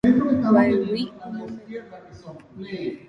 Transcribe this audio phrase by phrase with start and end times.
[0.45, 1.79] G̃uaig̃ui omombe'u.